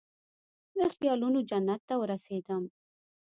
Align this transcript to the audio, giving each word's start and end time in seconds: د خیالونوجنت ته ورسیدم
د 0.77 0.79
خیالونوجنت 0.93 1.81
ته 1.87 1.95
ورسیدم 2.01 2.63